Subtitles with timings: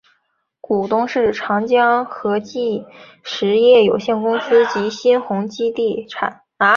[0.59, 2.87] 股东是长江和记
[3.21, 6.41] 实业有限公司及新鸿基地产。